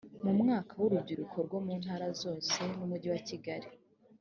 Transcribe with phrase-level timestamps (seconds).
[0.23, 3.67] mu mwaka wa urubyiruko rwo mu ntara zose n umujyi wa kigali